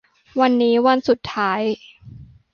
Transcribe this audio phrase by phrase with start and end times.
[0.39, 1.61] วันนี้วันสุดท้าย